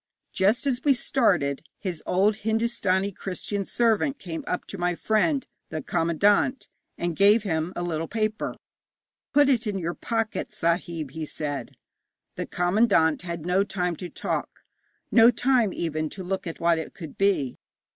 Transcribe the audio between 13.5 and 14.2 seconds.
time to